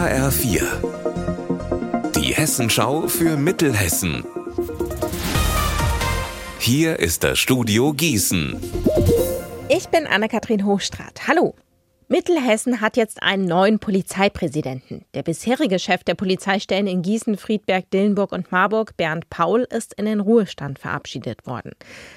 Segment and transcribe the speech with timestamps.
[0.00, 0.62] HR4.
[2.16, 4.24] Die Hessenschau für Mittelhessen.
[6.58, 8.58] Hier ist das Studio Gießen.
[9.68, 11.28] Ich bin Anne-Kathrin Hochstrat.
[11.28, 11.54] Hallo.
[12.08, 15.04] Mittelhessen hat jetzt einen neuen Polizeipräsidenten.
[15.12, 20.06] Der bisherige Chef der Polizeistellen in Gießen, Friedberg, Dillenburg und Marburg, Bernd Paul, ist in
[20.06, 21.72] den Ruhestand verabschiedet worden.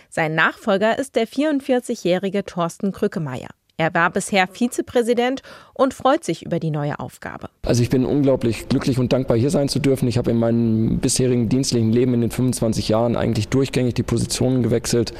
[0.09, 3.49] Sein Nachfolger ist der 44-jährige Thorsten Krückemeier.
[3.77, 5.41] Er war bisher Vizepräsident
[5.73, 7.49] und freut sich über die neue Aufgabe.
[7.65, 10.07] Also ich bin unglaublich glücklich und dankbar, hier sein zu dürfen.
[10.07, 14.61] Ich habe in meinem bisherigen dienstlichen Leben in den 25 Jahren eigentlich durchgängig die Positionen
[14.61, 15.13] gewechselt.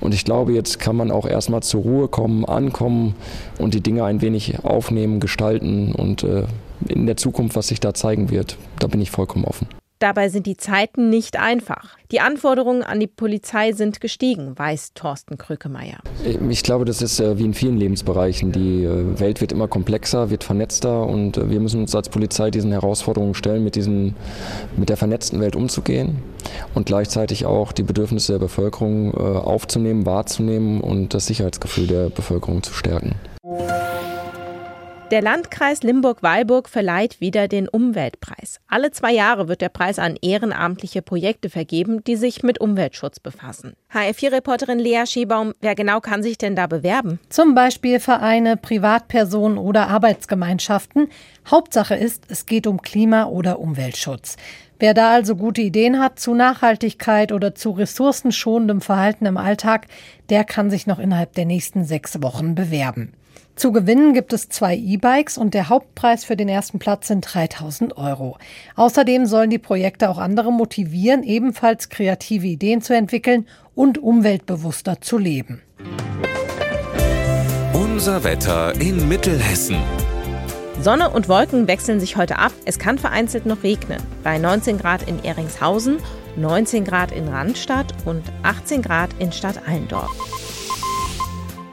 [0.00, 3.16] Und ich glaube, jetzt kann man auch erstmal zur Ruhe kommen, ankommen
[3.58, 6.44] und die Dinge ein wenig aufnehmen, gestalten und äh,
[6.86, 9.66] in der Zukunft, was sich da zeigen wird, da bin ich vollkommen offen.
[9.98, 11.96] Dabei sind die Zeiten nicht einfach.
[12.12, 15.98] Die Anforderungen an die Polizei sind gestiegen, weiß Thorsten Krückemeier.
[16.48, 18.52] Ich glaube, das ist äh, wie in vielen Lebensbereichen.
[18.52, 22.52] Die äh, Welt wird immer komplexer, wird vernetzter und äh, wir müssen uns als Polizei
[22.52, 24.14] diesen Herausforderungen stellen, mit, diesen,
[24.76, 26.18] mit der vernetzten Welt umzugehen
[26.74, 32.72] und gleichzeitig auch die Bedürfnisse der Bevölkerung aufzunehmen, wahrzunehmen und das Sicherheitsgefühl der Bevölkerung zu
[32.72, 33.16] stärken.
[35.10, 38.60] Der Landkreis Limburg-Weilburg verleiht wieder den Umweltpreis.
[38.68, 43.72] Alle zwei Jahre wird der Preis an ehrenamtliche Projekte vergeben, die sich mit Umweltschutz befassen.
[43.90, 47.20] HR4-Reporterin Lea Schiebaum, wer genau kann sich denn da bewerben?
[47.30, 51.08] Zum Beispiel Vereine, Privatpersonen oder Arbeitsgemeinschaften.
[51.50, 54.36] Hauptsache ist, es geht um Klima- oder Umweltschutz.
[54.80, 59.88] Wer da also gute Ideen hat zu Nachhaltigkeit oder zu ressourcenschonendem Verhalten im Alltag,
[60.30, 63.12] der kann sich noch innerhalb der nächsten sechs Wochen bewerben.
[63.56, 67.96] Zu gewinnen gibt es zwei E-Bikes und der Hauptpreis für den ersten Platz sind 3000
[67.96, 68.38] Euro.
[68.76, 75.18] Außerdem sollen die Projekte auch andere motivieren, ebenfalls kreative Ideen zu entwickeln und umweltbewusster zu
[75.18, 75.60] leben.
[77.72, 79.78] Unser Wetter in Mittelhessen.
[80.80, 82.52] Sonne und Wolken wechseln sich heute ab.
[82.64, 84.00] Es kann vereinzelt noch regnen.
[84.22, 85.98] Bei 19 Grad in Eringshausen,
[86.36, 90.08] 19 Grad in Randstadt und 18 Grad in Stadt Allendorf.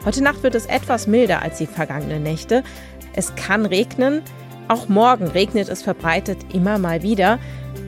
[0.05, 2.63] Heute Nacht wird es etwas milder als die vergangenen Nächte.
[3.13, 4.23] Es kann regnen.
[4.69, 7.37] Auch morgen regnet es verbreitet immer mal wieder.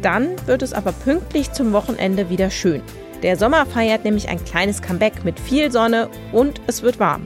[0.04, 2.84] Dann wird es aber pünktlich zum Wochenende wieder schön.
[3.24, 7.26] Der Sommer feiert nämlich ein kleines Comeback mit viel Sonne und es wird warm.